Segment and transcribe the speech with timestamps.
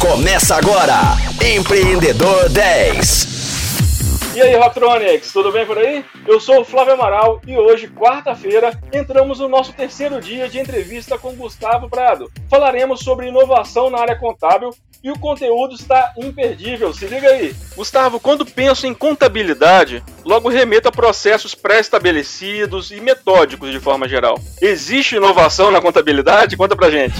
[0.00, 0.94] Começa agora,
[1.44, 4.36] Empreendedor 10.
[4.36, 6.04] E aí, Rocktronics, tudo bem por aí?
[6.24, 11.18] Eu sou o Flávio Amaral e hoje, quarta-feira, entramos no nosso terceiro dia de entrevista
[11.18, 12.30] com Gustavo Prado.
[12.48, 14.70] Falaremos sobre inovação na área contábil
[15.02, 16.94] e o conteúdo está imperdível.
[16.94, 17.52] Se liga aí.
[17.74, 24.38] Gustavo, quando penso em contabilidade, logo remeto a processos pré-estabelecidos e metódicos de forma geral.
[24.62, 26.56] Existe inovação na contabilidade?
[26.56, 27.16] Conta pra gente.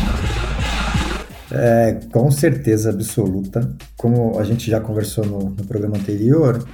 [1.51, 3.75] É, com certeza absoluta.
[3.97, 6.67] Como a gente já conversou no, no programa anterior,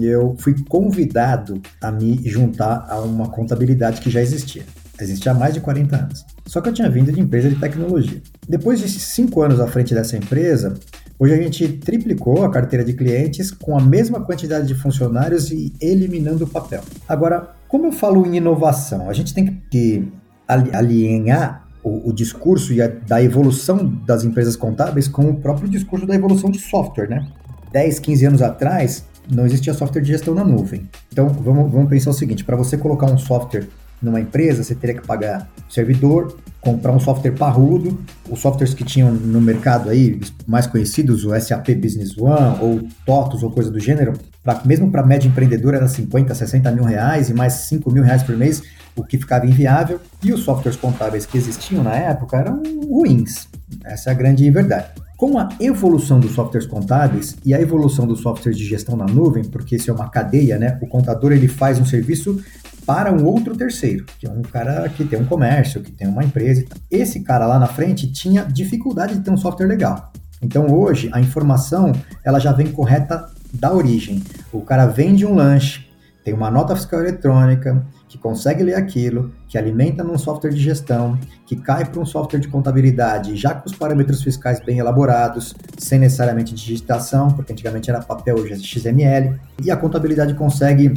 [0.00, 4.62] eu fui convidado a me juntar a uma contabilidade que já existia.
[5.00, 6.24] Existia há mais de 40 anos.
[6.46, 8.22] Só que eu tinha vindo de empresa de tecnologia.
[8.48, 10.74] Depois de cinco anos à frente dessa empresa,
[11.18, 15.72] hoje a gente triplicou a carteira de clientes com a mesma quantidade de funcionários e
[15.80, 16.82] eliminando o papel.
[17.08, 20.08] Agora, como eu falo em inovação, a gente tem que
[20.46, 26.14] alinhar o, o discurso a, da evolução das empresas contábeis com o próprio discurso da
[26.14, 27.26] evolução de software, né?
[27.72, 30.88] 10, 15 anos atrás, não existia software de gestão na nuvem.
[31.10, 33.66] Então, vamos, vamos pensar o seguinte: para você colocar um software
[34.02, 39.12] numa empresa, você teria que pagar servidor, comprar um software parrudo, os softwares que tinham
[39.12, 44.14] no mercado aí, mais conhecidos, o SAP Business One ou TOTOS ou coisa do gênero,
[44.42, 48.24] pra, mesmo para média empreendedora era 50, 60 mil reais e mais 5 mil reais
[48.24, 48.62] por mês,
[48.96, 53.48] o que ficava inviável, e os softwares contábeis que existiam na época eram ruins.
[53.84, 54.88] Essa é a grande verdade.
[55.16, 59.44] Com a evolução dos softwares contábeis e a evolução dos softwares de gestão na nuvem,
[59.44, 60.78] porque isso é uma cadeia, né?
[60.82, 62.42] O contador ele faz um serviço
[62.84, 66.24] para um outro terceiro, que é um cara que tem um comércio, que tem uma
[66.24, 66.64] empresa.
[66.90, 70.12] Esse cara lá na frente tinha dificuldade de ter um software legal.
[70.42, 71.92] Então hoje a informação
[72.24, 74.22] ela já vem correta da origem.
[74.52, 75.86] O cara vende um lanche,
[76.24, 81.18] tem uma nota fiscal eletrônica, que consegue ler aquilo, que alimenta num software de gestão,
[81.46, 85.98] que cai para um software de contabilidade, já com os parâmetros fiscais bem elaborados, sem
[85.98, 90.92] necessariamente digitação, porque antigamente era papel, hoje é XML, e a contabilidade consegue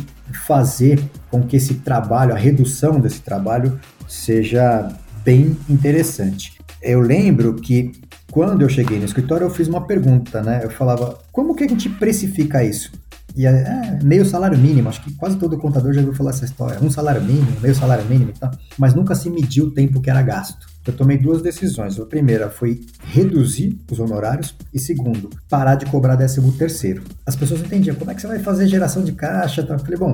[0.45, 4.89] fazer com que esse trabalho, a redução desse trabalho, seja
[5.23, 6.59] bem interessante.
[6.81, 7.93] Eu lembro que
[8.29, 10.59] quando eu cheguei no escritório, eu fiz uma pergunta, né?
[10.61, 12.91] Eu falava, como que a gente precifica isso?
[13.35, 16.45] E é, é, meio salário mínimo, acho que quase todo contador já ouviu falar essa
[16.45, 16.79] história.
[16.81, 20.09] Um salário mínimo, meio salário mínimo e tal, mas nunca se mediu o tempo que
[20.09, 20.65] era gasto.
[20.87, 21.99] Eu tomei duas decisões.
[21.99, 22.81] A primeira foi
[23.11, 27.03] reduzir os honorários e segundo, parar de cobrar décimo terceiro.
[27.25, 29.65] As pessoas entendiam como é que você vai fazer geração de caixa.
[29.67, 30.13] Eu falei, bom,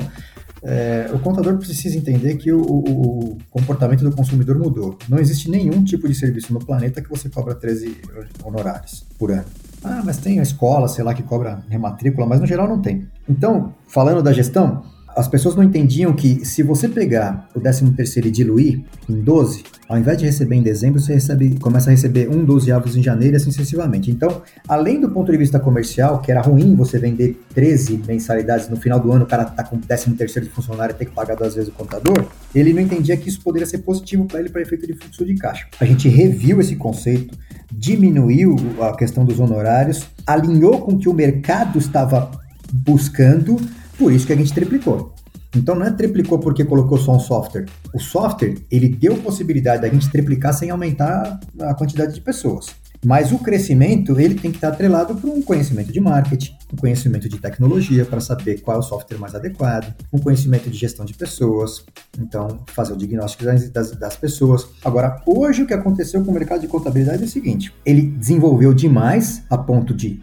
[0.64, 4.98] é, o contador precisa entender que o, o, o, comportamento do consumidor mudou.
[5.09, 7.98] Não existe nenhum tipo de serviço no planeta que você cobra 13
[8.44, 9.46] honorários por ano.
[9.84, 13.08] Ah, mas tem a escola, sei lá, que cobra rematrícula, mas no geral não tem.
[13.28, 14.84] Então, falando da gestão,
[15.16, 19.64] as pessoas não entendiam que se você pegar o 13 terceiro e diluir em 12,
[19.88, 23.03] ao invés de receber em dezembro, você recebe, começa a receber um 12 avos em
[23.03, 24.09] janeiro e assim sucessivamente.
[24.09, 28.78] Então, além do ponto de vista comercial, que era ruim você vender 13 mensalidades no
[28.78, 31.14] final do ano, o cara tá com o 13 terceiro de funcionário e tem que
[31.14, 32.25] pagar duas vezes o contador,
[32.56, 35.36] ele não entendia que isso poderia ser positivo para ele para efeito de fluxo de
[35.36, 35.68] caixa.
[35.80, 37.38] A gente reviu esse conceito,
[37.72, 42.32] diminuiu a questão dos honorários, alinhou com o que o mercado estava
[42.72, 43.58] buscando,
[43.98, 45.14] por isso que a gente triplicou.
[45.56, 47.66] Então não é triplicou porque colocou só um software.
[47.94, 52.68] O software, ele deu possibilidade da gente triplicar sem aumentar a quantidade de pessoas.
[53.03, 57.28] Mas o crescimento, ele tem que estar atrelado para um conhecimento de marketing, um conhecimento
[57.28, 61.13] de tecnologia para saber qual é o software mais adequado, um conhecimento de gestão de
[61.13, 61.84] pessoas,
[62.19, 64.67] então fazer o diagnóstico das, das, das pessoas.
[64.85, 68.73] Agora, hoje o que aconteceu com o mercado de contabilidade é o seguinte, ele desenvolveu
[68.73, 70.22] demais a ponto de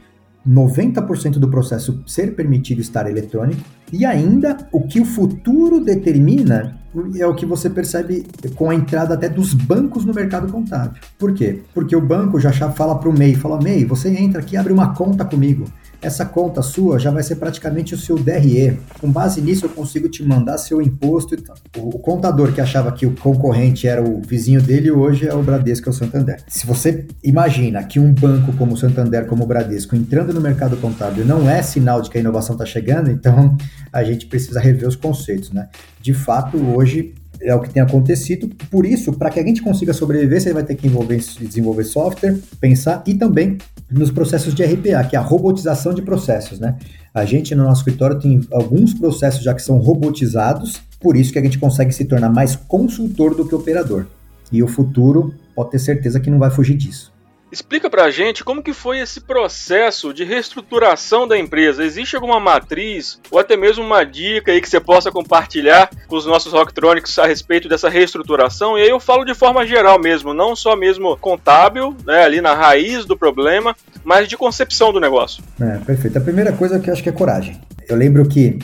[0.48, 3.60] 90% do processo ser permitido estar eletrônico,
[3.92, 6.78] e ainda o que o futuro determina
[7.18, 11.00] é o que você percebe com a entrada até dos bancos no mercado contábil.
[11.18, 11.60] Por quê?
[11.74, 14.94] Porque o banco já fala para o MEI, fala, MEI, você entra aqui abre uma
[14.94, 15.66] conta comigo
[16.00, 18.78] essa conta sua já vai ser praticamente o seu DRE.
[19.00, 21.56] Com base nisso, eu consigo te mandar seu imposto e tal.
[21.76, 25.88] O, contador que achava que o concorrente era o vizinho dele, hoje é o Bradesco,
[25.88, 26.40] é o Santander.
[26.46, 30.76] Se você imagina que um banco como o Santander, como o Bradesco, entrando no mercado
[30.76, 33.56] contábil não é sinal de que a inovação está chegando, então
[33.92, 35.68] a gente precisa rever os conceitos, né?
[36.00, 38.48] De fato, hoje é o que tem acontecido.
[38.70, 42.36] Por isso, para que a gente consiga sobreviver, você vai ter que envolver, desenvolver software,
[42.60, 43.58] pensar e também
[43.90, 46.76] nos processos de RPA, que é a robotização de processos, né?
[47.14, 51.38] A gente no nosso escritório tem alguns processos já que são robotizados, por isso que
[51.38, 54.06] a gente consegue se tornar mais consultor do que operador.
[54.52, 57.12] E o futuro pode ter certeza que não vai fugir disso.
[57.50, 61.82] Explica pra gente como que foi esse processo de reestruturação da empresa.
[61.82, 66.26] Existe alguma matriz ou até mesmo uma dica aí que você possa compartilhar com os
[66.26, 68.76] nossos rocktronics a respeito dessa reestruturação?
[68.76, 72.54] E aí eu falo de forma geral mesmo, não só mesmo contábil, né, ali na
[72.54, 73.74] raiz do problema,
[74.04, 75.42] mas de concepção do negócio.
[75.58, 76.18] É, perfeito.
[76.18, 77.58] A primeira coisa que eu acho que é coragem.
[77.88, 78.58] Eu lembro que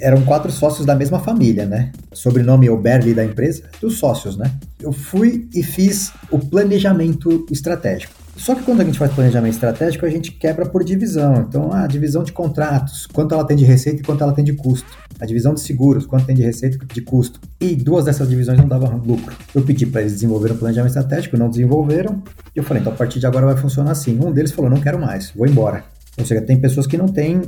[0.00, 1.92] eram quatro sócios da mesma família, né?
[2.12, 4.50] Sobrenome Oberli da empresa, dos sócios, né?
[4.80, 8.21] Eu fui e fiz o planejamento estratégico.
[8.36, 11.44] Só que quando a gente faz planejamento estratégico, a gente quebra por divisão.
[11.48, 14.54] Então, a divisão de contratos, quanto ela tem de receita e quanto ela tem de
[14.54, 14.88] custo.
[15.20, 17.40] A divisão de seguros, quanto tem de receita e de custo.
[17.60, 19.36] E duas dessas divisões não davam lucro.
[19.54, 22.22] Eu pedi para eles desenvolverem um planejamento estratégico, não desenvolveram.
[22.54, 24.18] E eu falei, então a partir de agora vai funcionar assim.
[24.18, 25.84] Um deles falou, não quero mais, vou embora.
[26.18, 27.42] Ou seja, tem pessoas que não têm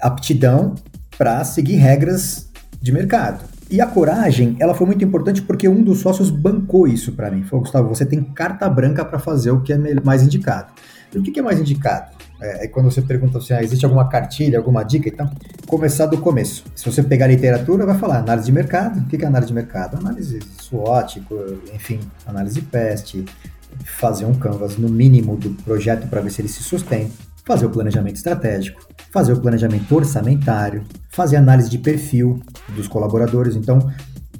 [0.00, 0.74] aptidão
[1.16, 2.48] para seguir regras
[2.80, 3.44] de mercado.
[3.70, 7.44] E a coragem, ela foi muito importante porque um dos sócios bancou isso para mim.
[7.44, 10.72] Falou, Gustavo, você tem carta branca para fazer o que é mais indicado.
[11.14, 12.10] E o que é mais indicado?
[12.40, 15.08] É, é quando você pergunta assim, ah, existe alguma cartilha, alguma dica?
[15.08, 15.30] Então,
[15.68, 16.64] começar do começo.
[16.74, 18.98] Se você pegar a literatura, vai falar análise de mercado.
[18.98, 19.96] O que é análise de mercado?
[19.98, 21.22] Análise SWOT,
[21.72, 23.24] enfim, análise PEST,
[23.84, 27.70] fazer um canvas no mínimo do projeto para ver se ele se sustenta fazer o
[27.70, 28.80] planejamento estratégico,
[29.12, 33.56] fazer o planejamento orçamentário, fazer análise de perfil dos colaboradores.
[33.56, 33.90] Então,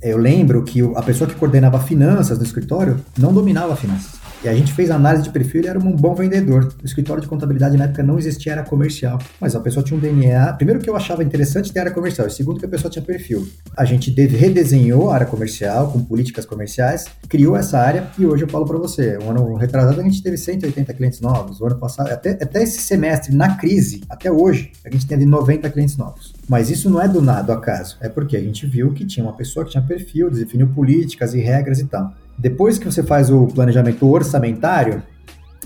[0.02, 4.19] eu lembro que a pessoa que coordenava finanças no escritório não dominava finanças.
[4.42, 6.72] E a gente fez análise de perfil, ele era um bom vendedor.
[6.82, 9.18] O escritório de contabilidade na época não existia, era comercial.
[9.38, 10.54] Mas a pessoa tinha um DNA.
[10.54, 13.46] Primeiro que eu achava interessante ter área comercial, e segundo que a pessoa tinha perfil.
[13.76, 18.48] A gente redesenhou a área comercial com políticas comerciais, criou essa área e hoje eu
[18.48, 22.10] falo para você, um ano retrasado a gente teve 180 clientes novos, o ano passado,
[22.10, 26.32] até, até esse semestre, na crise, até hoje, a gente teve 90 clientes novos.
[26.48, 27.96] Mas isso não é do nada, acaso.
[28.00, 31.40] É porque a gente viu que tinha uma pessoa que tinha perfil, definiu políticas e
[31.40, 32.12] regras e tal.
[32.40, 35.02] Depois que você faz o planejamento orçamentário,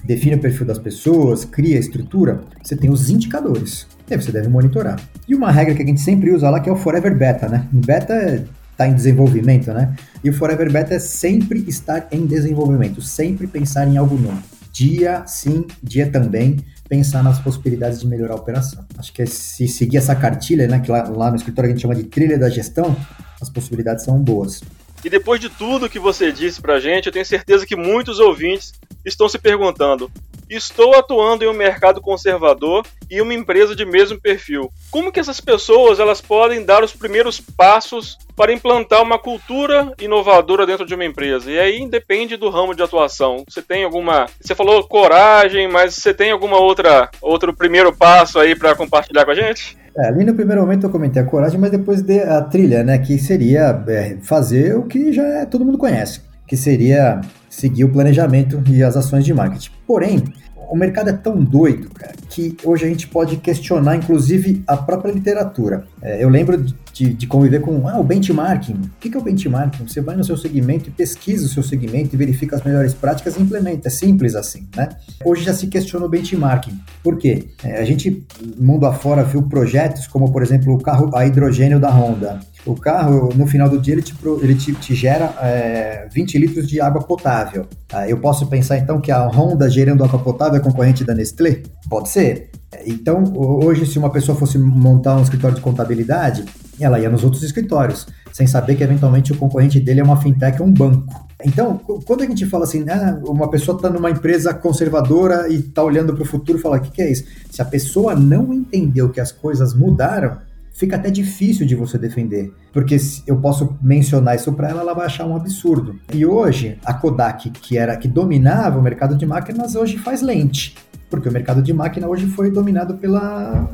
[0.03, 3.87] define o perfil das pessoas, cria a estrutura, você tem os indicadores.
[4.11, 5.01] E aí você deve monitorar.
[5.29, 7.69] E uma regra que a gente sempre usa lá que é o Forever Beta, né?
[7.73, 9.95] O beta está em desenvolvimento, né?
[10.25, 14.43] E o Forever Beta é sempre estar em desenvolvimento, sempre pensar em algo novo.
[14.73, 16.57] Dia sim, dia também,
[16.89, 18.85] pensar nas possibilidades de melhorar a operação.
[18.99, 21.83] Acho que é se seguir essa cartilha, né, que lá, lá no escritório a gente
[21.83, 22.97] chama de trilha da gestão,
[23.41, 24.61] as possibilidades são boas.
[25.05, 28.73] E depois de tudo que você disse pra gente, eu tenho certeza que muitos ouvintes
[29.05, 30.11] estão se perguntando:
[30.49, 34.71] estou atuando em um mercado conservador e uma empresa de mesmo perfil.
[34.91, 40.67] Como que essas pessoas elas podem dar os primeiros passos para implantar uma cultura inovadora
[40.67, 41.51] dentro de uma empresa?
[41.51, 43.45] E aí depende do ramo de atuação.
[43.47, 48.57] Você tem alguma, você falou coragem, mas você tem alguma outra outro primeiro passo aí
[48.57, 49.77] para compartilhar com a gente?
[49.97, 52.99] É, ali no primeiro momento eu comentei a coragem, mas depois de a trilha, né?
[52.99, 57.93] Que seria é, fazer o que já é, todo mundo conhece, que seria seguir o
[57.93, 59.71] planejamento e as ações de marketing.
[59.87, 60.25] Porém,
[60.69, 65.13] o mercado é tão doido, cara, que hoje a gente pode questionar, inclusive, a própria
[65.13, 65.85] literatura.
[66.05, 66.63] É, eu lembro
[66.93, 68.75] de, de, conviver com ah, o benchmarking.
[68.75, 69.89] O que é o benchmarking?
[69.89, 73.39] Você vai no seu segmento e pesquisa o seu segmento e verifica as melhores práticas
[73.39, 73.89] e implementa.
[73.89, 74.91] É simples assim, né?
[75.25, 76.79] Hoje já se questiona o benchmarking.
[77.03, 77.49] Por quê?
[77.65, 78.27] É, a gente,
[78.59, 82.39] mundo afora, viu projetos como, por exemplo, o carro a hidrogênio da Honda.
[82.67, 86.69] O carro, no final do dia, ele te, ele te, te gera é, 20 litros
[86.69, 87.67] de água potável.
[87.91, 91.63] Ah, eu posso pensar, então, que a Honda gerando água potável é concorrente da Nestlé?
[91.89, 92.51] Pode ser.
[92.87, 96.45] Então, hoje, se uma pessoa fosse montar um escritório de contabilidade,
[96.81, 100.61] ela ia nos outros escritórios, sem saber que, eventualmente, o concorrente dele é uma fintech
[100.61, 101.25] ou um banco.
[101.45, 105.83] Então, quando a gente fala assim, ah, uma pessoa está numa empresa conservadora e está
[105.83, 107.25] olhando para o futuro e fala, o que, que é isso?
[107.51, 110.39] Se a pessoa não entendeu que as coisas mudaram,
[110.73, 112.97] fica até difícil de você defender, porque
[113.27, 115.97] eu posso mencionar isso para ela, ela vai achar um absurdo.
[116.13, 120.75] E hoje a Kodak, que era que dominava o mercado de máquinas, hoje faz lente,
[121.11, 123.69] porque o mercado de máquina hoje foi dominado pela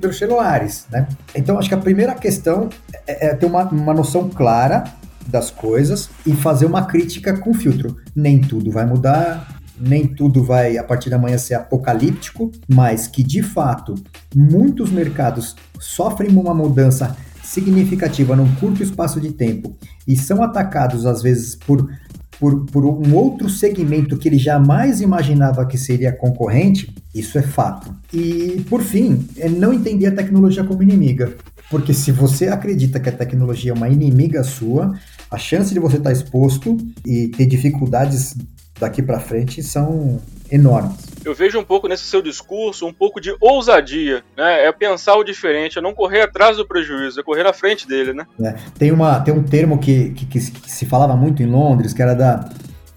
[0.00, 1.06] pelos celulares, né?
[1.34, 2.68] Então acho que a primeira questão
[3.06, 4.84] é, é ter uma, uma noção clara
[5.26, 7.96] das coisas e fazer uma crítica com filtro.
[8.14, 13.22] Nem tudo vai mudar, nem tudo vai a partir da manhã ser apocalíptico, mas que
[13.22, 13.94] de fato
[14.34, 21.22] muitos mercados sofrem uma mudança significativa num curto espaço de tempo e são atacados às
[21.22, 21.88] vezes por,
[22.38, 27.94] por, por um outro segmento que ele jamais imaginava que seria concorrente, isso é fato.
[28.12, 31.34] E por fim, é não entender a tecnologia como inimiga.
[31.70, 34.94] Porque se você acredita que a tecnologia é uma inimiga sua,
[35.30, 38.36] a chance de você estar exposto e ter dificuldades
[38.78, 41.06] daqui para frente são enormes.
[41.24, 44.64] Eu vejo um pouco nesse seu discurso um pouco de ousadia, né?
[44.64, 48.12] É pensar o diferente, é não correr atrás do prejuízo, é correr à frente dele,
[48.12, 48.24] né?
[48.40, 48.54] É.
[48.78, 52.14] Tem, uma, tem um termo que, que, que, se falava muito em Londres, que era
[52.14, 52.48] da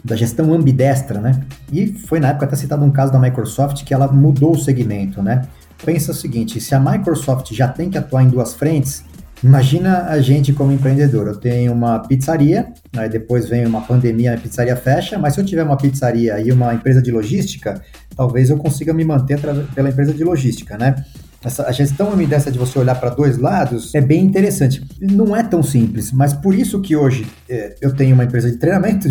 [0.03, 1.41] da gestão ambidestra, né?
[1.71, 5.21] E foi na época até citado um caso da Microsoft que ela mudou o segmento,
[5.21, 5.47] né?
[5.83, 9.03] Pensa o seguinte, se a Microsoft já tem que atuar em duas frentes,
[9.43, 11.27] imagina a gente como empreendedor.
[11.27, 15.45] Eu tenho uma pizzaria, aí depois vem uma pandemia, a pizzaria fecha, mas se eu
[15.45, 17.81] tiver uma pizzaria e uma empresa de logística,
[18.15, 19.39] talvez eu consiga me manter
[19.73, 21.03] pela empresa de logística, né?
[21.43, 24.83] essa, a gestão dessa de você olhar para dois lados é bem interessante.
[24.99, 28.57] Não é tão simples, mas por isso que hoje é, eu tenho uma empresa de
[28.57, 29.07] treinamento,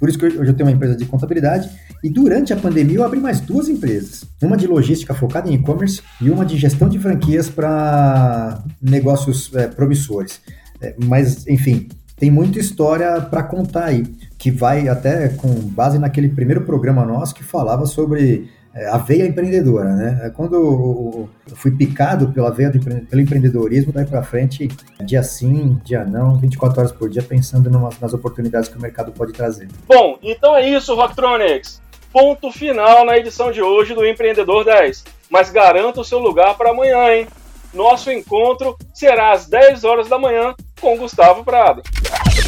[0.00, 1.70] por isso que hoje eu tenho uma empresa de contabilidade,
[2.02, 4.24] e durante a pandemia eu abri mais duas empresas.
[4.42, 9.68] Uma de logística focada em e-commerce e uma de gestão de franquias para negócios é,
[9.68, 10.40] promissores.
[10.80, 14.02] É, mas, enfim, tem muita história para contar aí,
[14.38, 19.94] que vai até com base naquele primeiro programa nosso que falava sobre a veia empreendedora,
[19.94, 20.20] né?
[20.24, 24.68] É quando eu fui picado pela veia do pelo empreendedorismo, daí para frente,
[25.04, 27.68] dia sim, dia não, 24 horas por dia, pensando
[28.00, 29.68] nas oportunidades que o mercado pode trazer.
[29.88, 31.80] Bom, então é isso, Rocktronics.
[32.12, 35.04] Ponto final na edição de hoje do Empreendedor 10.
[35.30, 37.26] Mas garanta o seu lugar para amanhã, hein?
[37.72, 41.82] Nosso encontro será às 10 horas da manhã com Gustavo Prado.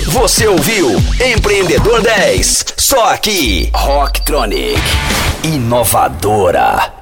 [0.09, 0.89] Você ouviu
[1.25, 4.81] Empreendedor 10, só aqui, Rocktronic,
[5.43, 7.02] inovadora.